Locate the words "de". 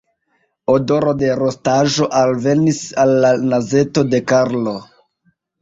1.19-1.27, 4.15-4.23